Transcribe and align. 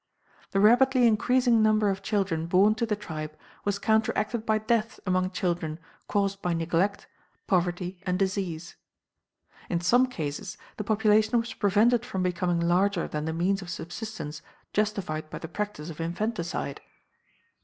The 0.49 0.59
rapidly 0.59 1.05
increasing 1.05 1.61
number 1.61 1.91
of 1.91 2.01
children 2.01 2.47
born 2.47 2.73
to 2.73 2.87
the 2.87 2.95
tribe 2.95 3.37
was 3.63 3.77
counteracted 3.77 4.47
by 4.47 4.57
deaths 4.57 4.99
among 5.05 5.29
children 5.29 5.77
caused 6.07 6.41
by 6.41 6.55
neglect, 6.55 7.05
poverty, 7.45 7.99
and 8.03 8.17
disease. 8.17 8.75
In 9.69 9.79
some 9.79 10.07
cases 10.07 10.57
the 10.77 10.83
population 10.83 11.39
was 11.39 11.53
prevented 11.53 12.03
from 12.03 12.23
becoming 12.23 12.59
larger 12.59 13.07
than 13.07 13.25
the 13.25 13.31
means 13.33 13.61
of 13.61 13.69
subsistence 13.69 14.41
justified 14.73 15.29
by 15.29 15.37
the 15.37 15.47
practice 15.47 15.91
of 15.91 16.01
infanticide. 16.01 16.81